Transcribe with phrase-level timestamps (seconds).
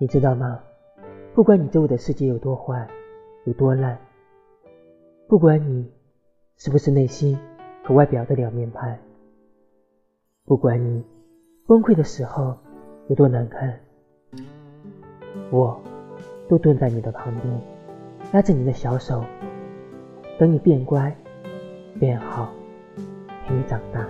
[0.00, 0.60] 你知道吗？
[1.34, 2.88] 不管你周围的世界有多坏，
[3.44, 3.98] 有多烂，
[5.26, 5.90] 不管你
[6.56, 7.36] 是不是内心
[7.84, 8.98] 和外表的两面派，
[10.44, 11.04] 不管你
[11.66, 12.56] 崩溃的时候
[13.08, 13.80] 有多难看，
[15.50, 15.80] 我
[16.48, 17.60] 都蹲在你的旁边，
[18.32, 19.24] 拉着你的小手，
[20.38, 21.12] 等你变乖、
[21.98, 22.52] 变好，
[23.46, 24.08] 陪你长大。